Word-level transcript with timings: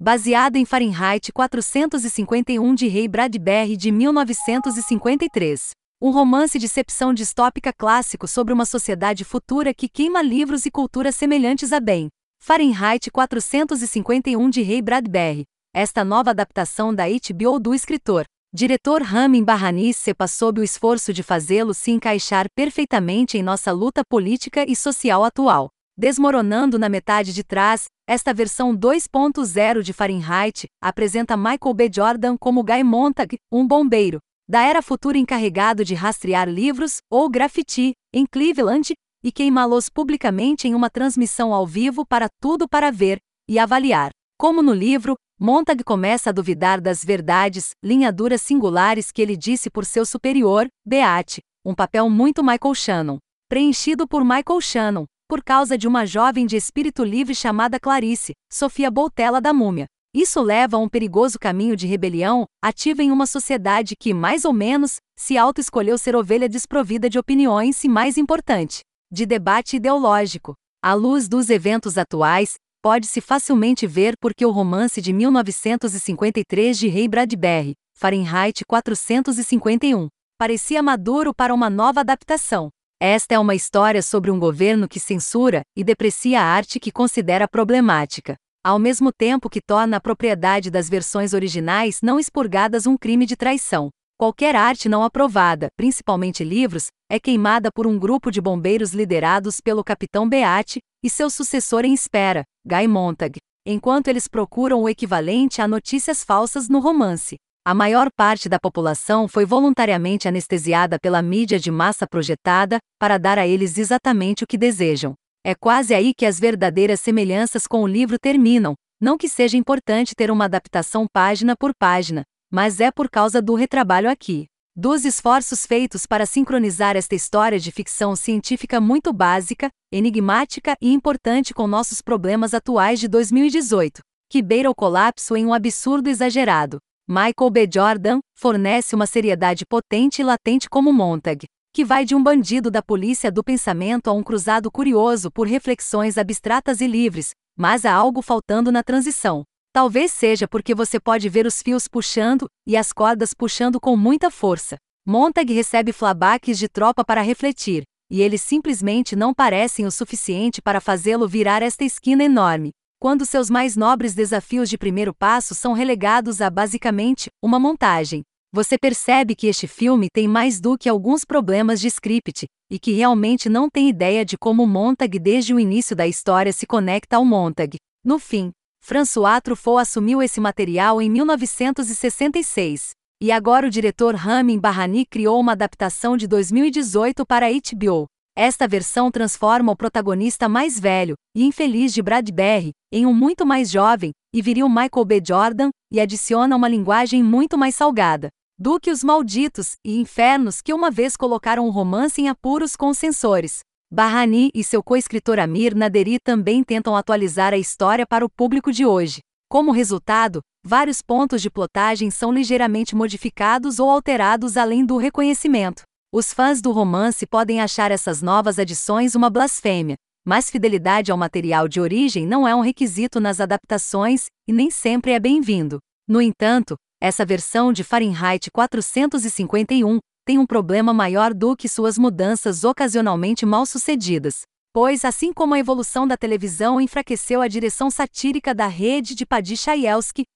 baseado 0.00 0.56
em 0.56 0.64
Fahrenheit 0.64 1.30
451 1.30 2.74
de 2.74 2.88
Ray 2.88 3.06
Bradbury 3.06 3.76
de 3.76 3.92
1953. 3.92 5.72
Um 6.00 6.10
romance 6.10 6.58
de 6.58 6.66
ficção 6.66 7.12
distópica 7.12 7.70
clássico 7.70 8.26
sobre 8.26 8.54
uma 8.54 8.64
sociedade 8.64 9.24
futura 9.24 9.74
que 9.74 9.90
queima 9.90 10.22
livros 10.22 10.64
e 10.64 10.70
culturas 10.70 11.14
semelhantes 11.14 11.70
a 11.70 11.78
bem. 11.78 12.08
Fahrenheit 12.42 13.10
451 13.10 14.48
de 14.48 14.62
Ray 14.62 14.80
Bradbury. 14.80 15.44
Esta 15.74 16.02
nova 16.02 16.30
adaptação 16.30 16.94
da 16.94 17.04
HBO 17.06 17.60
do 17.60 17.74
escritor, 17.74 18.24
diretor 18.54 19.02
Ramin 19.02 19.44
Barrani 19.44 19.92
sepa 19.92 20.26
sob 20.26 20.62
o 20.62 20.64
esforço 20.64 21.12
de 21.12 21.22
fazê-lo 21.22 21.74
se 21.74 21.90
encaixar 21.90 22.46
perfeitamente 22.54 23.36
em 23.36 23.42
nossa 23.42 23.70
luta 23.70 24.02
política 24.08 24.64
e 24.66 24.74
social 24.74 25.22
atual. 25.22 25.68
Desmoronando 26.00 26.78
na 26.78 26.88
metade 26.88 27.30
de 27.30 27.44
trás, 27.44 27.84
esta 28.08 28.32
versão 28.32 28.74
2.0 28.74 29.82
de 29.82 29.92
Fahrenheit 29.92 30.66
apresenta 30.82 31.36
Michael 31.36 31.74
B. 31.74 31.90
Jordan 31.94 32.38
como 32.38 32.64
Guy 32.64 32.82
Montag, 32.82 33.36
um 33.52 33.66
bombeiro, 33.66 34.18
da 34.48 34.62
era 34.62 34.80
futura 34.80 35.18
encarregado 35.18 35.84
de 35.84 35.94
rastrear 35.94 36.48
livros 36.48 37.02
ou 37.10 37.28
grafite 37.28 37.92
em 38.14 38.24
Cleveland 38.24 38.94
e 39.22 39.30
queimá-los 39.30 39.90
publicamente 39.90 40.66
em 40.66 40.74
uma 40.74 40.88
transmissão 40.88 41.52
ao 41.52 41.66
vivo 41.66 42.06
para 42.06 42.30
tudo 42.40 42.66
para 42.66 42.90
ver 42.90 43.18
e 43.46 43.58
avaliar. 43.58 44.08
Como 44.38 44.62
no 44.62 44.72
livro, 44.72 45.16
Montag 45.38 45.84
começa 45.84 46.30
a 46.30 46.32
duvidar 46.32 46.80
das 46.80 47.04
verdades, 47.04 47.72
linhaduras 47.84 48.40
singulares 48.40 49.12
que 49.12 49.20
ele 49.20 49.36
disse 49.36 49.68
por 49.68 49.84
seu 49.84 50.06
superior, 50.06 50.66
Beate, 50.82 51.42
um 51.62 51.74
papel 51.74 52.08
muito 52.08 52.42
Michael 52.42 52.74
Shannon, 52.74 53.18
preenchido 53.50 54.08
por 54.08 54.24
Michael 54.24 54.62
Shannon, 54.62 55.04
por 55.30 55.44
causa 55.44 55.78
de 55.78 55.86
uma 55.86 56.04
jovem 56.04 56.44
de 56.44 56.56
espírito 56.56 57.04
livre 57.04 57.36
chamada 57.36 57.78
Clarice, 57.78 58.32
Sofia 58.52 58.90
Boutella 58.90 59.40
da 59.40 59.52
Múmia. 59.52 59.86
Isso 60.12 60.42
leva 60.42 60.76
a 60.76 60.80
um 60.80 60.88
perigoso 60.88 61.38
caminho 61.38 61.76
de 61.76 61.86
rebelião, 61.86 62.46
ativa 62.60 63.00
em 63.00 63.12
uma 63.12 63.26
sociedade 63.26 63.94
que, 63.94 64.12
mais 64.12 64.44
ou 64.44 64.52
menos, 64.52 64.96
se 65.16 65.38
auto-escolheu 65.38 65.96
ser 65.96 66.16
ovelha 66.16 66.48
desprovida 66.48 67.08
de 67.08 67.16
opiniões 67.16 67.84
e, 67.84 67.88
mais 67.88 68.18
importante, 68.18 68.80
de 69.08 69.24
debate 69.24 69.76
ideológico. 69.76 70.54
À 70.82 70.94
luz 70.94 71.28
dos 71.28 71.48
eventos 71.48 71.96
atuais, 71.96 72.54
pode-se 72.82 73.20
facilmente 73.20 73.86
ver 73.86 74.14
porque 74.20 74.44
o 74.44 74.50
romance 74.50 75.00
de 75.00 75.12
1953 75.12 76.76
de 76.76 76.88
Ray 76.88 77.06
Bradbury, 77.06 77.74
Fahrenheit 77.96 78.64
451, 78.66 80.08
parecia 80.36 80.82
maduro 80.82 81.32
para 81.32 81.54
uma 81.54 81.70
nova 81.70 82.00
adaptação. 82.00 82.68
Esta 83.02 83.34
é 83.34 83.38
uma 83.38 83.54
história 83.54 84.02
sobre 84.02 84.30
um 84.30 84.38
governo 84.38 84.86
que 84.86 85.00
censura 85.00 85.62
e 85.74 85.82
deprecia 85.82 86.42
a 86.42 86.44
arte 86.44 86.78
que 86.78 86.92
considera 86.92 87.48
problemática, 87.48 88.36
ao 88.62 88.78
mesmo 88.78 89.10
tempo 89.10 89.48
que 89.48 89.62
torna 89.62 89.96
a 89.96 90.00
propriedade 90.00 90.70
das 90.70 90.86
versões 90.86 91.32
originais 91.32 92.02
não 92.02 92.20
expurgadas 92.20 92.86
um 92.86 92.98
crime 92.98 93.24
de 93.24 93.36
traição. 93.36 93.88
Qualquer 94.18 94.54
arte 94.54 94.86
não 94.86 95.02
aprovada, 95.02 95.68
principalmente 95.78 96.44
livros, 96.44 96.88
é 97.10 97.18
queimada 97.18 97.72
por 97.72 97.86
um 97.86 97.98
grupo 97.98 98.30
de 98.30 98.38
bombeiros 98.38 98.92
liderados 98.92 99.62
pelo 99.62 99.82
capitão 99.82 100.28
Beate 100.28 100.78
e 101.02 101.08
seu 101.08 101.30
sucessor 101.30 101.86
em 101.86 101.94
espera, 101.94 102.44
Guy 102.66 102.86
Montag, 102.86 103.38
enquanto 103.64 104.08
eles 104.08 104.28
procuram 104.28 104.82
o 104.82 104.88
equivalente 104.90 105.62
a 105.62 105.66
notícias 105.66 106.22
falsas 106.22 106.68
no 106.68 106.80
romance. 106.80 107.36
A 107.62 107.74
maior 107.74 108.10
parte 108.10 108.48
da 108.48 108.58
população 108.58 109.28
foi 109.28 109.44
voluntariamente 109.44 110.26
anestesiada 110.26 110.98
pela 110.98 111.20
mídia 111.20 111.58
de 111.58 111.70
massa 111.70 112.06
projetada 112.06 112.78
para 112.98 113.18
dar 113.18 113.38
a 113.38 113.46
eles 113.46 113.76
exatamente 113.76 114.42
o 114.42 114.46
que 114.46 114.56
desejam. 114.56 115.12
É 115.44 115.54
quase 115.54 115.94
aí 115.94 116.14
que 116.14 116.24
as 116.24 116.40
verdadeiras 116.40 117.00
semelhanças 117.00 117.66
com 117.66 117.82
o 117.82 117.86
livro 117.86 118.18
terminam, 118.18 118.74
não 118.98 119.18
que 119.18 119.28
seja 119.28 119.58
importante 119.58 120.14
ter 120.14 120.30
uma 120.30 120.46
adaptação 120.46 121.06
página 121.12 121.54
por 121.54 121.72
página, 121.78 122.22
mas 122.50 122.80
é 122.80 122.90
por 122.90 123.10
causa 123.10 123.42
do 123.42 123.54
retrabalho 123.54 124.08
aqui. 124.08 124.46
Dos 124.74 125.04
esforços 125.04 125.66
feitos 125.66 126.06
para 126.06 126.24
sincronizar 126.24 126.96
esta 126.96 127.14
história 127.14 127.58
de 127.58 127.70
ficção 127.70 128.16
científica 128.16 128.80
muito 128.80 129.12
básica, 129.12 129.68
enigmática 129.92 130.74
e 130.80 130.94
importante 130.94 131.52
com 131.52 131.66
nossos 131.66 132.00
problemas 132.00 132.54
atuais 132.54 132.98
de 132.98 133.06
2018, 133.06 134.00
que 134.30 134.40
beira 134.40 134.70
o 134.70 134.74
colapso 134.74 135.36
em 135.36 135.44
um 135.44 135.52
absurdo 135.52 136.08
exagerado. 136.08 136.78
Michael 137.12 137.50
B. 137.50 137.68
Jordan 137.74 138.20
fornece 138.36 138.94
uma 138.94 139.04
seriedade 139.04 139.66
potente 139.66 140.20
e 140.20 140.24
latente 140.24 140.70
como 140.70 140.92
Montag, 140.92 141.44
que 141.74 141.84
vai 141.84 142.04
de 142.04 142.14
um 142.14 142.22
bandido 142.22 142.70
da 142.70 142.80
polícia 142.80 143.32
do 143.32 143.42
pensamento 143.42 144.08
a 144.08 144.12
um 144.12 144.22
cruzado 144.22 144.70
curioso 144.70 145.28
por 145.28 145.48
reflexões 145.48 146.16
abstratas 146.16 146.80
e 146.80 146.86
livres, 146.86 147.32
mas 147.58 147.84
há 147.84 147.92
algo 147.92 148.22
faltando 148.22 148.70
na 148.70 148.84
transição. 148.84 149.42
Talvez 149.72 150.12
seja 150.12 150.46
porque 150.46 150.72
você 150.72 151.00
pode 151.00 151.28
ver 151.28 151.46
os 151.46 151.60
fios 151.60 151.88
puxando 151.88 152.46
e 152.64 152.76
as 152.76 152.92
cordas 152.92 153.34
puxando 153.34 153.80
com 153.80 153.96
muita 153.96 154.30
força. 154.30 154.76
Montag 155.04 155.52
recebe 155.52 155.90
flabaques 155.90 156.60
de 156.60 156.68
tropa 156.68 157.04
para 157.04 157.22
refletir, 157.22 157.82
e 158.08 158.22
eles 158.22 158.40
simplesmente 158.40 159.16
não 159.16 159.34
parecem 159.34 159.84
o 159.84 159.90
suficiente 159.90 160.62
para 160.62 160.80
fazê-lo 160.80 161.26
virar 161.26 161.60
esta 161.60 161.82
esquina 161.82 162.22
enorme 162.22 162.70
quando 163.00 163.24
seus 163.24 163.48
mais 163.48 163.76
nobres 163.76 164.14
desafios 164.14 164.68
de 164.68 164.76
primeiro 164.76 165.14
passo 165.14 165.54
são 165.54 165.72
relegados 165.72 166.42
a 166.42 166.50
basicamente 166.50 167.30
uma 167.42 167.58
montagem. 167.58 168.22
Você 168.52 168.76
percebe 168.76 169.34
que 169.34 169.46
este 169.46 169.66
filme 169.66 170.08
tem 170.12 170.28
mais 170.28 170.60
do 170.60 170.76
que 170.76 170.86
alguns 170.86 171.24
problemas 171.24 171.80
de 171.80 171.86
script, 171.86 172.46
e 172.70 172.78
que 172.78 172.92
realmente 172.92 173.48
não 173.48 173.70
tem 173.70 173.88
ideia 173.88 174.22
de 174.22 174.36
como 174.36 174.66
Montag 174.66 175.18
desde 175.18 175.54
o 175.54 175.58
início 175.58 175.96
da 175.96 176.06
história 176.06 176.52
se 176.52 176.66
conecta 176.66 177.16
ao 177.16 177.24
Montag. 177.24 177.78
No 178.04 178.18
fim, 178.18 178.50
François 178.82 179.40
Truffaut 179.42 179.80
assumiu 179.80 180.22
esse 180.22 180.38
material 180.38 181.00
em 181.00 181.08
1966. 181.08 182.90
E 183.22 183.32
agora 183.32 183.66
o 183.66 183.70
diretor 183.70 184.14
Ramin 184.14 184.58
Barrani 184.58 185.06
criou 185.06 185.40
uma 185.40 185.52
adaptação 185.52 186.18
de 186.18 186.26
2018 186.26 187.24
para 187.24 187.46
HBO. 187.48 188.06
Esta 188.36 188.66
versão 188.66 189.10
transforma 189.10 189.72
o 189.72 189.76
protagonista 189.76 190.48
mais 190.48 190.78
velho 190.78 191.14
e 191.34 191.44
infeliz 191.44 191.92
de 191.92 192.02
Bradbury 192.02 192.72
em 192.92 193.04
um 193.04 193.12
muito 193.12 193.44
mais 193.44 193.70
jovem 193.70 194.12
e 194.34 194.40
viril 194.40 194.68
Michael 194.68 195.04
B. 195.04 195.22
Jordan 195.26 195.70
e 195.92 196.00
adiciona 196.00 196.56
uma 196.56 196.68
linguagem 196.68 197.22
muito 197.22 197.58
mais 197.58 197.74
salgada 197.74 198.28
do 198.58 198.78
que 198.78 198.90
os 198.90 199.02
malditos 199.02 199.76
e 199.82 199.98
infernos 199.98 200.60
que 200.60 200.74
uma 200.74 200.90
vez 200.90 201.16
colocaram 201.16 201.66
o 201.66 201.70
romance 201.70 202.20
em 202.20 202.28
apuros 202.28 202.76
com 202.76 202.88
os 202.88 202.98
censores. 202.98 203.60
Barrani 203.90 204.50
e 204.54 204.62
seu 204.62 204.82
co-escritor 204.82 205.38
Amir 205.38 205.74
Naderi 205.74 206.18
também 206.22 206.62
tentam 206.62 206.94
atualizar 206.94 207.54
a 207.54 207.58
história 207.58 208.06
para 208.06 208.24
o 208.24 208.28
público 208.28 208.70
de 208.70 208.84
hoje. 208.84 209.20
Como 209.48 209.72
resultado, 209.72 210.40
vários 210.62 211.02
pontos 211.02 211.42
de 211.42 211.50
plotagem 211.50 212.10
são 212.10 212.30
ligeiramente 212.30 212.94
modificados 212.94 213.80
ou 213.80 213.90
alterados 213.90 214.56
além 214.56 214.84
do 214.84 214.96
reconhecimento. 214.96 215.82
Os 216.12 216.32
fãs 216.32 216.60
do 216.60 216.72
romance 216.72 217.24
podem 217.24 217.60
achar 217.60 217.92
essas 217.92 218.20
novas 218.20 218.58
adições 218.58 219.14
uma 219.14 219.30
blasfêmia, 219.30 219.94
mas 220.26 220.50
fidelidade 220.50 221.12
ao 221.12 221.16
material 221.16 221.68
de 221.68 221.80
origem 221.80 222.26
não 222.26 222.48
é 222.48 222.52
um 222.52 222.62
requisito 222.62 223.20
nas 223.20 223.38
adaptações 223.38 224.24
e 224.48 224.52
nem 224.52 224.72
sempre 224.72 225.12
é 225.12 225.20
bem-vindo. 225.20 225.78
No 226.08 226.20
entanto, 226.20 226.74
essa 227.00 227.24
versão 227.24 227.72
de 227.72 227.84
Fahrenheit 227.84 228.50
451 228.50 230.00
tem 230.26 230.36
um 230.36 230.44
problema 230.44 230.92
maior 230.92 231.32
do 231.32 231.54
que 231.54 231.68
suas 231.68 231.96
mudanças 231.96 232.64
ocasionalmente 232.64 233.46
mal 233.46 233.64
sucedidas. 233.64 234.40
Pois, 234.72 235.04
assim 235.04 235.32
como 235.32 235.54
a 235.54 235.60
evolução 235.60 236.08
da 236.08 236.16
televisão 236.16 236.80
enfraqueceu 236.80 237.40
a 237.40 237.46
direção 237.46 237.88
satírica 237.88 238.52
da 238.52 238.66
rede 238.66 239.14
de 239.14 239.24
Paddy 239.24 239.54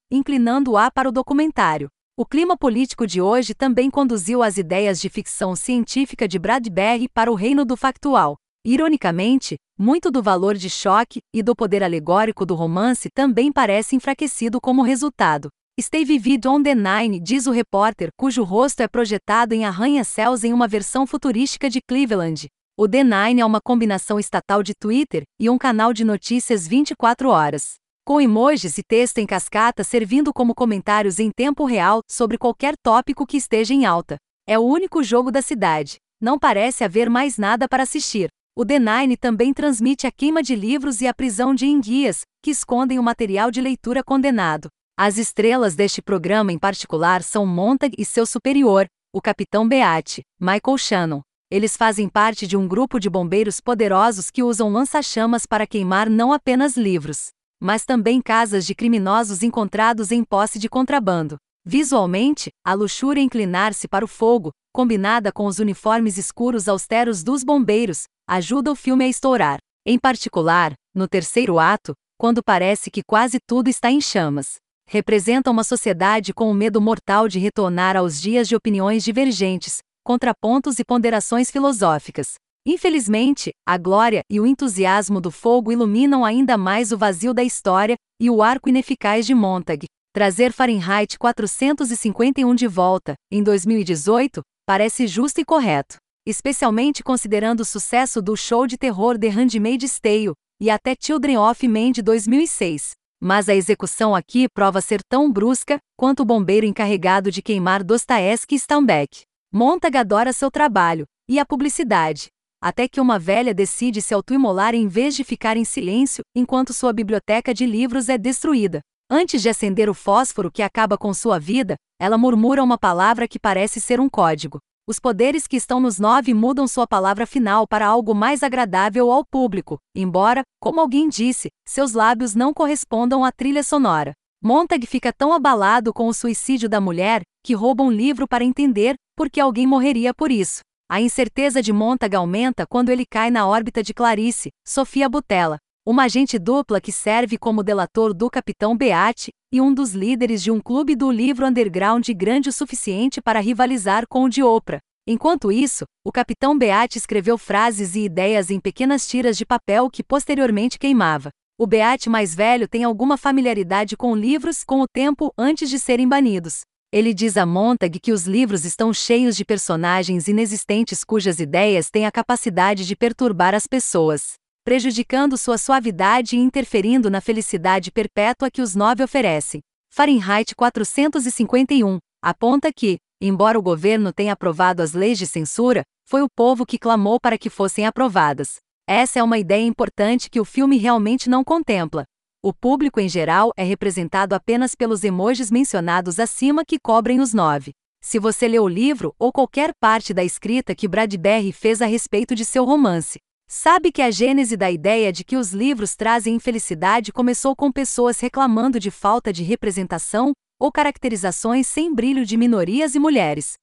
inclinando-a 0.08 0.88
para 0.88 1.08
o 1.08 1.12
documentário, 1.12 1.88
o 2.16 2.25
clima 2.25 2.56
político 2.56 3.08
de 3.08 3.20
hoje 3.20 3.54
também 3.54 3.91
conduziu 3.91 4.41
as 4.41 4.56
ideias 4.56 5.00
de 5.00 5.08
ficção 5.08 5.56
científica 5.56 6.28
de 6.28 6.38
Bradbury 6.38 7.08
para 7.12 7.30
o 7.30 7.34
reino 7.34 7.64
do 7.64 7.76
factual. 7.76 8.36
Ironicamente, 8.64 9.56
muito 9.76 10.12
do 10.12 10.22
valor 10.22 10.54
de 10.54 10.70
choque 10.70 11.19
e 11.34 11.42
do 11.42 11.56
poder 11.56 11.82
alegórico 11.82 12.47
do 12.47 12.54
romance 12.54 13.08
também 13.12 13.50
parece 13.50 13.97
enfraquecido 13.97 14.60
como 14.60 14.82
resultado. 14.82 15.48
Stay 15.80 16.04
vivido 16.04 16.48
on 16.53 16.62
the 16.62 16.72
Nine, 16.72 17.18
diz 17.18 17.48
o 17.48 17.50
repórter, 17.50 18.10
cujo 18.16 18.44
rosto 18.44 18.80
é 18.80 18.86
projetado 18.86 19.53
em 19.53 19.65
arranha-céus 19.65 20.44
em 20.44 20.53
uma 20.53 20.68
versão 20.68 21.09
futurística 21.09 21.68
de 21.68 21.80
Cleveland. 21.83 22.47
O 22.78 22.89
The 22.89 23.03
Nine 23.03 23.41
é 23.41 23.44
uma 23.44 23.60
combinação 23.60 24.21
estatal 24.21 24.62
de 24.62 24.72
Twitter 24.72 25.24
e 25.41 25.50
um 25.50 25.59
canal 25.59 25.92
de 25.92 26.04
notícias 26.04 26.65
24 26.65 27.28
horas 27.28 27.74
com 28.06 28.21
emojis 28.21 28.77
e 28.77 28.83
texto 28.83 29.18
em 29.18 29.27
cascata 29.27 29.83
servindo 29.83 30.33
como 30.33 30.54
comentários 30.54 31.18
em 31.18 31.30
tempo 31.30 31.65
real 31.65 32.01
sobre 32.06 32.36
qualquer 32.36 32.74
tópico 32.77 33.27
que 33.27 33.39
esteja 33.39 33.72
em 33.72 33.86
alta. 33.86 34.18
É 34.47 34.59
o 34.59 34.62
único 34.62 35.03
jogo 35.03 35.33
da 35.33 35.41
cidade. 35.41 35.97
Não 36.21 36.39
parece 36.39 36.84
haver 36.84 37.09
mais 37.09 37.39
nada 37.39 37.66
para 37.66 37.83
assistir. 37.83 38.28
O 38.54 38.65
The 38.65 38.78
Nine 38.78 39.16
também 39.16 39.54
transmite 39.54 40.06
a 40.06 40.12
queima 40.12 40.42
de 40.42 40.54
livros 40.54 41.01
e 41.01 41.06
a 41.06 41.15
prisão 41.15 41.54
de 41.54 41.66
enguias, 41.66 42.21
que 42.42 42.51
escondem 42.51 42.98
o 42.98 43.03
material 43.03 43.51
de 43.51 43.60
leitura 43.60 44.04
condenado. 44.04 44.68
As 44.97 45.16
estrelas 45.16 45.74
deste 45.74 46.03
programa 46.03 46.53
em 46.53 46.59
particular 46.59 47.22
são 47.22 47.47
Montag 47.47 47.97
e 47.98 48.04
seu 48.04 48.27
superior, 48.27 48.86
o 49.12 49.21
Capitão 49.21 49.66
Beate, 49.66 50.22
Michael 50.39 50.78
Shannon. 50.78 51.21
Eles 51.51 51.77
fazem 51.77 52.09
parte 52.09 52.47
de 52.47 52.56
um 52.56 52.68
grupo 52.68 53.01
de 53.01 53.09
bombeiros 53.09 53.60
poderosos 53.60 54.30
que 54.30 54.42
usam 54.42 54.68
lança-chamas 54.71 55.47
para 55.47 55.66
queimar 55.66 56.09
não 56.09 56.33
apenas 56.33 56.77
livros, 56.77 57.30
mas 57.65 57.87
também 57.87 58.21
casas 58.21 58.66
de 58.66 58.75
criminosos 58.75 59.43
encontrados 59.43 60.13
em 60.13 60.22
posse 60.22 60.59
de 60.59 60.69
contrabando. 60.69 61.39
Visualmente, 61.65 62.51
a 62.63 62.75
luxúria 62.75 63.22
inclinar-se 63.22 63.89
para 63.89 64.05
o 64.05 64.09
fogo, 64.09 64.51
combinada 64.71 65.33
com 65.33 65.47
os 65.47 65.59
uniformes 65.59 66.19
escuros 66.19 66.69
austeros 66.69 67.22
dos 67.22 67.43
bombeiros, 67.43 68.03
ajuda 68.28 68.71
o 68.71 68.77
filme 68.77 69.07
a 69.07 69.09
estourar. 69.09 69.57
Em 69.87 69.99
particular, 69.99 70.75
no 70.95 71.09
terceiro 71.09 71.59
ato, 71.59 71.95
quando 72.19 72.43
parece 72.45 72.91
que 72.91 73.01
quase 73.03 73.39
tudo 73.47 73.69
está 73.71 73.91
em 73.91 73.99
chamas. 73.99 74.57
Representa 74.87 75.51
uma 75.51 75.65
sociedade 75.65 76.34
com 76.34 76.51
o 76.51 76.55
medo 76.55 76.83
mortal 76.83 77.28
de 77.28 77.39
retornar 77.39 77.97
aos 77.97 78.21
dias 78.21 78.47
de 78.47 78.55
opiniões 78.55 79.03
divergentes, 79.03 79.78
contrapontos 80.05 80.78
e 80.78 80.84
ponderações 80.84 81.51
filosóficas. 81.51 82.34
Infelizmente, 82.66 83.53
a 83.66 83.77
glória 83.77 84.22
e 84.31 84.41
o 84.41 84.47
entusiasmo 84.47 85.21
do 85.21 85.31
fogo 85.31 85.71
iluminam 85.71 86.25
ainda 86.25 86.57
mais 86.57 86.93
o 86.93 86.99
vazio 86.99 87.34
da 87.34 87.45
história 87.45 87.97
e 88.21 88.31
o 88.31 88.43
arco 88.43 88.69
ineficaz 88.69 89.27
de 89.27 89.34
Montag, 89.34 89.87
Trazer 90.15 90.53
Fahrenheit 90.53 91.19
451 91.19 92.55
de 92.55 92.69
volta, 92.69 93.15
em 93.33 93.43
2018, 93.43 94.43
parece 94.65 95.09
justo 95.09 95.41
e 95.41 95.45
correto. 95.45 95.97
Especialmente 96.25 97.03
considerando 97.03 97.61
o 97.61 97.65
sucesso 97.65 98.22
do 98.22 98.37
show 98.37 98.65
de 98.65 98.78
terror 98.78 99.19
The 99.19 99.28
Handmaid's 99.28 99.99
Tale 99.99 100.33
e 100.61 100.71
até 100.71 100.95
Children 100.99 101.39
of 101.39 101.66
Men 101.66 101.91
de 101.91 102.01
2006. 102.01 102.93
Mas 103.21 103.49
a 103.49 103.57
execução 103.57 104.15
aqui 104.15 104.47
prova 104.55 104.81
ser 104.81 105.01
tão 105.11 105.33
brusca 105.33 105.78
quanto 105.99 106.21
o 106.21 106.25
bombeiro 106.25 106.65
encarregado 106.65 107.33
de 107.33 107.43
queimar 107.43 107.83
Dostoevsky 107.83 108.57
Steinbeck. 108.57 109.22
Montag 109.53 109.99
adora 109.99 110.33
seu 110.33 110.49
trabalho 110.49 111.07
e 111.28 111.41
a 111.41 111.45
publicidade, 111.45 112.28
até 112.65 112.89
que 112.89 112.99
uma 112.99 113.19
velha 113.19 113.53
decide 113.53 114.01
se 114.01 114.15
autoimolar 114.15 114.75
em 114.75 114.89
vez 114.89 115.15
de 115.15 115.22
ficar 115.22 115.55
em 115.55 115.66
silêncio 115.66 116.25
enquanto 116.34 116.72
sua 116.72 116.95
biblioteca 116.95 117.53
de 117.53 117.66
livros 117.66 118.09
é 118.09 118.16
destruída. 118.16 118.81
Antes 119.11 119.43
de 119.43 119.51
acender 119.51 119.91
o 119.91 119.93
fósforo 119.93 120.51
que 120.51 120.63
acaba 120.63 120.97
com 120.97 121.13
sua 121.13 121.39
vida, 121.39 121.77
ela 122.01 122.16
murmura 122.16 122.65
uma 122.65 122.78
palavra 122.78 123.28
que 123.28 123.39
parece 123.39 123.83
ser 123.83 124.01
um 124.01 124.09
código. 124.09 124.61
Os 124.89 124.99
poderes 124.99 125.47
que 125.47 125.59
estão 125.59 125.78
nos 125.78 125.99
nove 125.99 126.33
mudam 126.33 126.66
sua 126.66 126.87
palavra 126.87 127.27
final 127.27 127.69
para 127.69 127.87
algo 127.87 128.15
mais 128.15 128.43
agradável 128.43 129.13
ao 129.13 129.27
público, 129.27 129.77
embora, 129.95 130.41
como 130.59 130.81
alguém 130.81 131.07
disse, 131.07 131.49
seus 131.69 131.93
lábios 131.93 132.34
não 132.34 132.55
correspondam 132.55 133.22
à 133.22 133.31
trilha 133.31 133.63
sonora. 133.63 134.15
Montag 134.43 134.87
fica 134.87 135.13
tão 135.13 135.34
abalado 135.34 135.93
com 135.93 136.09
o 136.09 136.15
suicídio 136.15 136.66
da 136.66 136.81
mulher 136.81 137.21
que 137.45 137.53
rouba 137.53 137.84
um 137.84 137.91
livro 137.91 138.27
para 138.27 138.43
entender 138.43 138.95
por 139.15 139.28
que 139.28 139.39
alguém 139.39 139.66
morreria 139.66 140.15
por 140.15 140.31
isso. 140.31 140.61
A 140.86 141.01
incerteza 141.01 141.63
de 141.63 141.72
Montag 141.72 142.15
aumenta 142.15 142.66
quando 142.66 142.91
ele 142.91 143.07
cai 143.07 143.31
na 143.31 143.47
órbita 143.47 143.83
de 143.83 143.95
Clarice, 143.95 144.51
Sofia 144.66 145.09
Butella, 145.09 145.57
uma 145.86 146.04
agente 146.04 146.39
dupla 146.39 146.78
que 146.78 146.92
serve 146.92 147.39
como 147.39 147.63
delator 147.63 148.13
do 148.13 148.28
Capitão 148.28 148.77
Beate 148.77 149.31
e 149.51 149.63
um 149.63 149.72
dos 149.72 149.95
líderes 149.95 150.42
de 150.42 150.51
um 150.51 150.60
clube 150.60 150.95
do 150.95 151.10
livro 151.10 151.47
underground 151.47 152.07
grande 152.10 152.51
o 152.51 152.53
suficiente 152.53 153.22
para 153.22 153.41
rivalizar 153.41 154.07
com 154.07 154.25
o 154.25 154.28
de 154.28 154.42
Oprah. 154.42 154.78
Enquanto 155.07 155.51
isso, 155.51 155.84
o 156.07 156.13
Capitão 156.13 156.57
Beate 156.57 156.98
escreveu 156.98 157.39
frases 157.39 157.95
e 157.95 158.04
ideias 158.04 158.51
em 158.51 158.60
pequenas 158.60 159.07
tiras 159.09 159.39
de 159.39 159.47
papel 159.47 159.89
que 159.89 160.04
posteriormente 160.04 160.78
queimava. 160.78 161.30
O 161.59 161.66
Beate 161.66 162.10
mais 162.10 162.34
velho 162.34 162.69
tem 162.69 162.84
alguma 162.84 163.16
familiaridade 163.16 163.97
com 163.97 164.15
livros 164.15 164.63
com 164.63 164.83
o 164.83 164.87
tempo 164.87 165.33
antes 165.39 165.71
de 165.71 165.78
serem 165.78 166.07
banidos. 166.07 166.60
Ele 166.94 167.12
diz 167.12 167.36
a 167.36 167.44
Montag 167.44 167.98
que 167.98 168.12
os 168.12 168.24
livros 168.24 168.64
estão 168.64 168.94
cheios 168.94 169.34
de 169.34 169.44
personagens 169.44 170.28
inexistentes 170.28 171.02
cujas 171.02 171.41
ideias 171.41 171.91
têm 171.91 172.06
a 172.06 172.12
capacidade 172.12 172.86
de 172.86 172.94
perturbar 172.94 173.52
as 173.52 173.66
pessoas 173.66 174.34
prejudicando 174.64 175.36
sua 175.36 175.58
suavidade 175.58 176.36
e 176.36 176.38
interferindo 176.38 177.10
na 177.10 177.20
felicidade 177.20 177.91
perpétua 177.91 178.48
que 178.48 178.62
os 178.62 178.76
nove 178.76 179.02
oferecem. 179.02 179.60
Fahrenheit 179.92 180.54
451 180.54 181.98
aponta 182.22 182.72
que, 182.72 182.98
embora 183.20 183.58
o 183.58 183.62
governo 183.62 184.12
tenha 184.12 184.32
aprovado 184.32 184.80
as 184.80 184.92
leis 184.92 185.18
de 185.18 185.26
censura, 185.26 185.82
foi 186.08 186.22
o 186.22 186.30
povo 186.32 186.64
que 186.64 186.78
clamou 186.78 187.18
para 187.18 187.36
que 187.36 187.50
fossem 187.50 187.86
aprovadas. 187.86 188.58
Essa 188.88 189.18
é 189.18 189.22
uma 189.22 189.36
ideia 189.36 189.66
importante 189.66 190.30
que 190.30 190.38
o 190.38 190.44
filme 190.44 190.76
realmente 190.76 191.28
não 191.28 191.42
contempla. 191.42 192.04
O 192.46 192.52
público 192.52 193.00
em 193.00 193.08
geral 193.08 193.54
é 193.56 193.64
representado 193.64 194.34
apenas 194.34 194.74
pelos 194.74 195.02
emojis 195.02 195.50
mencionados 195.50 196.20
acima 196.20 196.62
que 196.62 196.78
cobrem 196.78 197.18
os 197.18 197.32
nove. 197.32 197.72
Se 198.02 198.18
você 198.18 198.46
leu 198.46 198.64
o 198.64 198.68
livro 198.68 199.14
ou 199.18 199.32
qualquer 199.32 199.72
parte 199.80 200.12
da 200.12 200.22
escrita 200.22 200.74
que 200.74 200.86
Bradbury 200.86 201.52
fez 201.52 201.80
a 201.80 201.86
respeito 201.86 202.34
de 202.34 202.44
seu 202.44 202.66
romance, 202.66 203.18
Sabe 203.46 203.92
que 203.92 204.02
a 204.02 204.10
gênese 204.10 204.56
da 204.56 204.70
ideia 204.70 205.12
de 205.12 205.22
que 205.22 205.36
os 205.36 205.52
livros 205.52 205.94
trazem 205.94 206.34
infelicidade 206.34 207.12
começou 207.12 207.54
com 207.54 207.70
pessoas 207.70 208.18
reclamando 208.18 208.80
de 208.80 208.91
falta 208.91 209.32
de 209.32 209.42
representação 209.42 210.32
ou 210.58 210.72
caracterizações 210.72 211.66
sem 211.66 211.94
brilho 211.94 212.24
de 212.24 212.36
minorias 212.38 212.94
e 212.94 212.98
mulheres. 212.98 213.54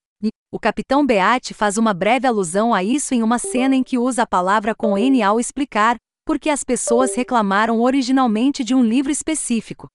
O 0.51 0.59
capitão 0.59 1.05
Beate 1.05 1.53
faz 1.53 1.77
uma 1.77 1.93
breve 1.93 2.27
alusão 2.27 2.73
a 2.73 2.83
isso 2.83 3.13
em 3.13 3.23
uma 3.23 3.39
cena 3.39 3.75
em 3.75 3.83
que 3.83 3.97
usa 3.97 4.21
a 4.21 4.27
palavra 4.27 4.75
com 4.75 4.97
N 4.97 5.21
ao 5.21 5.39
explicar 5.39 5.97
porque 6.31 6.49
as 6.49 6.63
pessoas 6.63 7.13
reclamaram 7.13 7.81
originalmente 7.81 8.63
de 8.63 8.73
um 8.73 8.81
livro 8.81 9.11
específico. 9.11 9.89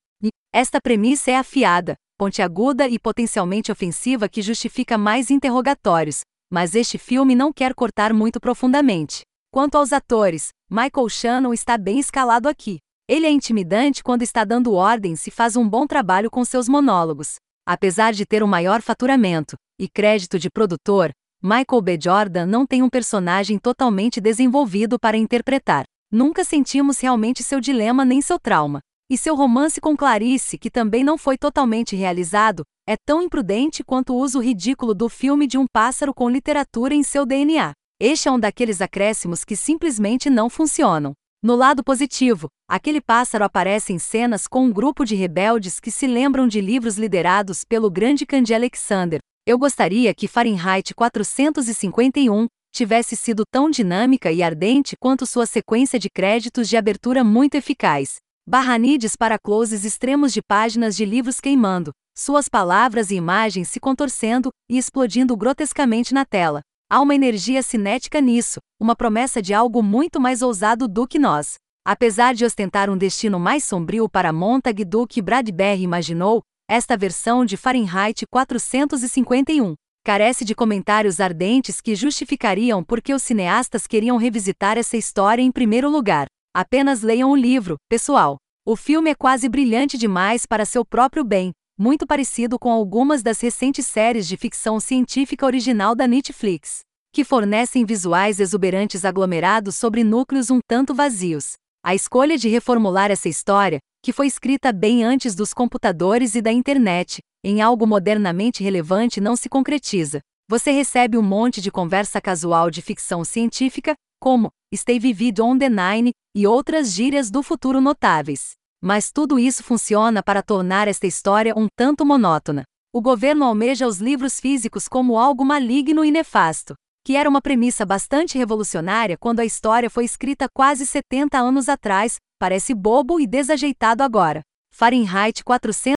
Esta 0.52 0.78
premissa 0.82 1.30
é 1.30 1.36
afiada, 1.36 1.94
pontiaguda 2.18 2.86
e 2.86 2.98
potencialmente 2.98 3.72
ofensiva 3.72 4.28
que 4.28 4.42
justifica 4.42 4.98
mais 4.98 5.30
interrogatórios, 5.30 6.20
mas 6.52 6.74
este 6.74 6.98
filme 6.98 7.34
não 7.34 7.50
quer 7.50 7.72
cortar 7.72 8.12
muito 8.12 8.38
profundamente. 8.38 9.22
Quanto 9.50 9.78
aos 9.78 9.94
atores, 9.94 10.48
Michael 10.68 11.08
Shannon 11.08 11.54
está 11.54 11.78
bem 11.78 11.98
escalado 11.98 12.50
aqui. 12.50 12.80
Ele 13.08 13.24
é 13.24 13.30
intimidante 13.30 14.04
quando 14.04 14.20
está 14.20 14.44
dando 14.44 14.74
ordens 14.74 15.26
e 15.26 15.30
faz 15.30 15.56
um 15.56 15.66
bom 15.66 15.86
trabalho 15.86 16.30
com 16.30 16.44
seus 16.44 16.68
monólogos. 16.68 17.36
Apesar 17.66 18.12
de 18.12 18.26
ter 18.26 18.42
um 18.42 18.46
maior 18.46 18.82
faturamento 18.82 19.56
e 19.80 19.88
crédito 19.88 20.38
de 20.38 20.50
produtor, 20.50 21.12
Michael 21.42 21.80
B. 21.80 21.98
Jordan 21.98 22.44
não 22.44 22.66
tem 22.66 22.82
um 22.82 22.90
personagem 22.90 23.58
totalmente 23.58 24.20
desenvolvido 24.20 24.98
para 24.98 25.16
interpretar. 25.16 25.86
Nunca 26.10 26.44
sentimos 26.44 27.00
realmente 27.00 27.42
seu 27.42 27.60
dilema 27.60 28.04
nem 28.04 28.20
seu 28.20 28.38
trauma. 28.38 28.80
E 29.10 29.16
seu 29.16 29.36
romance 29.36 29.80
com 29.80 29.96
Clarice, 29.96 30.58
que 30.58 30.70
também 30.70 31.04
não 31.04 31.18
foi 31.18 31.36
totalmente 31.36 31.94
realizado, 31.94 32.62
é 32.88 32.96
tão 32.96 33.22
imprudente 33.22 33.84
quanto 33.84 34.12
o 34.12 34.16
uso 34.16 34.40
ridículo 34.40 34.94
do 34.94 35.08
filme 35.08 35.46
de 35.46 35.58
um 35.58 35.66
pássaro 35.66 36.14
com 36.14 36.28
literatura 36.28 36.94
em 36.94 37.02
seu 37.02 37.26
DNA. 37.26 37.72
Este 38.00 38.28
é 38.28 38.32
um 38.32 38.38
daqueles 38.38 38.80
acréscimos 38.80 39.44
que 39.44 39.56
simplesmente 39.56 40.28
não 40.28 40.50
funcionam. 40.50 41.12
No 41.42 41.54
lado 41.54 41.84
positivo, 41.84 42.48
aquele 42.68 43.00
pássaro 43.00 43.44
aparece 43.44 43.92
em 43.92 43.98
cenas 43.98 44.46
com 44.46 44.64
um 44.64 44.72
grupo 44.72 45.04
de 45.04 45.14
rebeldes 45.14 45.78
que 45.78 45.90
se 45.90 46.06
lembram 46.06 46.48
de 46.48 46.60
livros 46.60 46.96
liderados 46.96 47.64
pelo 47.64 47.90
grande 47.90 48.26
Candy 48.26 48.54
Alexander. 48.54 49.20
Eu 49.46 49.58
gostaria 49.58 50.12
que 50.12 50.26
Fahrenheit 50.26 50.92
451 50.94 52.46
tivesse 52.76 53.16
sido 53.16 53.42
tão 53.50 53.70
dinâmica 53.70 54.30
e 54.30 54.42
ardente 54.42 54.96
quanto 55.00 55.24
sua 55.24 55.46
sequência 55.46 55.98
de 55.98 56.10
créditos 56.10 56.68
de 56.68 56.76
abertura 56.76 57.24
muito 57.24 57.54
eficaz. 57.54 58.16
Barranides 58.46 59.16
para 59.16 59.38
closes 59.38 59.82
extremos 59.84 60.30
de 60.30 60.42
páginas 60.42 60.94
de 60.94 61.06
livros 61.06 61.40
queimando, 61.40 61.90
suas 62.14 62.48
palavras 62.48 63.10
e 63.10 63.14
imagens 63.14 63.68
se 63.68 63.80
contorcendo 63.80 64.50
e 64.70 64.76
explodindo 64.76 65.34
grotescamente 65.36 66.12
na 66.12 66.26
tela. 66.26 66.60
Há 66.90 67.00
uma 67.00 67.14
energia 67.14 67.62
cinética 67.62 68.20
nisso, 68.20 68.60
uma 68.78 68.94
promessa 68.94 69.40
de 69.40 69.54
algo 69.54 69.82
muito 69.82 70.20
mais 70.20 70.42
ousado 70.42 70.86
do 70.86 71.08
que 71.08 71.18
nós. 71.18 71.54
Apesar 71.84 72.34
de 72.34 72.44
ostentar 72.44 72.90
um 72.90 72.96
destino 72.96 73.40
mais 73.40 73.64
sombrio 73.64 74.08
para 74.08 74.32
Montag 74.32 74.84
do 74.84 75.06
que 75.06 75.22
Bradbury 75.22 75.82
imaginou, 75.82 76.42
esta 76.68 76.96
versão 76.96 77.44
de 77.44 77.56
Fahrenheit 77.56 78.26
451 78.30 79.74
carece 80.06 80.44
de 80.44 80.54
comentários 80.54 81.18
ardentes 81.18 81.80
que 81.80 81.96
justificariam 81.96 82.84
por 82.84 83.02
que 83.02 83.12
os 83.12 83.24
cineastas 83.24 83.88
queriam 83.88 84.16
revisitar 84.16 84.78
essa 84.78 84.96
história 84.96 85.42
em 85.42 85.50
primeiro 85.50 85.90
lugar. 85.90 86.28
Apenas 86.54 87.02
leiam 87.02 87.32
o 87.32 87.34
livro, 87.34 87.74
pessoal. 87.88 88.36
O 88.64 88.76
filme 88.76 89.10
é 89.10 89.16
quase 89.16 89.48
brilhante 89.48 89.98
demais 89.98 90.46
para 90.46 90.64
seu 90.64 90.84
próprio 90.84 91.24
bem, 91.24 91.50
muito 91.76 92.06
parecido 92.06 92.56
com 92.56 92.70
algumas 92.70 93.20
das 93.20 93.40
recentes 93.40 93.84
séries 93.84 94.28
de 94.28 94.36
ficção 94.36 94.78
científica 94.78 95.44
original 95.44 95.92
da 95.92 96.06
Netflix, 96.06 96.82
que 97.12 97.24
fornecem 97.24 97.84
visuais 97.84 98.38
exuberantes 98.38 99.04
aglomerados 99.04 99.74
sobre 99.74 100.04
núcleos 100.04 100.52
um 100.52 100.60
tanto 100.68 100.94
vazios. 100.94 101.54
A 101.84 101.96
escolha 101.96 102.38
de 102.38 102.48
reformular 102.48 103.10
essa 103.10 103.28
história, 103.28 103.80
que 104.04 104.12
foi 104.12 104.28
escrita 104.28 104.70
bem 104.72 105.02
antes 105.02 105.34
dos 105.34 105.52
computadores 105.52 106.36
e 106.36 106.40
da 106.40 106.52
internet, 106.52 107.18
em 107.48 107.62
algo 107.62 107.86
modernamente 107.86 108.64
relevante 108.64 109.20
não 109.20 109.36
se 109.36 109.48
concretiza. 109.48 110.18
Você 110.50 110.72
recebe 110.72 111.16
um 111.16 111.22
monte 111.22 111.60
de 111.60 111.70
conversa 111.70 112.20
casual 112.20 112.72
de 112.72 112.82
ficção 112.82 113.24
científica, 113.24 113.94
como 114.20 114.48
Stay 114.74 114.98
Vivid 114.98 115.40
on 115.40 115.56
the 115.56 115.68
Nine 115.68 116.10
e 116.34 116.44
outras 116.44 116.92
gírias 116.92 117.30
do 117.30 117.44
futuro 117.44 117.80
notáveis. 117.80 118.54
Mas 118.82 119.12
tudo 119.12 119.38
isso 119.38 119.62
funciona 119.62 120.24
para 120.24 120.42
tornar 120.42 120.88
esta 120.88 121.06
história 121.06 121.54
um 121.56 121.68
tanto 121.76 122.04
monótona. 122.04 122.64
O 122.92 123.00
governo 123.00 123.44
almeja 123.44 123.86
os 123.86 123.98
livros 123.98 124.40
físicos 124.40 124.88
como 124.88 125.16
algo 125.16 125.44
maligno 125.44 126.04
e 126.04 126.10
nefasto. 126.10 126.74
que 127.04 127.14
era 127.14 127.30
uma 127.30 127.40
premissa 127.40 127.86
bastante 127.86 128.36
revolucionária 128.36 129.16
quando 129.16 129.38
a 129.38 129.44
história 129.44 129.88
foi 129.88 130.04
escrita 130.04 130.48
quase 130.52 130.84
70 130.84 131.38
anos 131.38 131.68
atrás, 131.68 132.16
parece 132.40 132.74
bobo 132.74 133.20
e 133.20 133.26
desajeitado 133.28 134.02
agora. 134.02 134.40
Fahrenheit 134.72 135.44
400 135.44 135.95